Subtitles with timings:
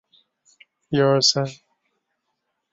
[0.03, 0.05] 有晚
[1.13, 1.61] 唐诗意味。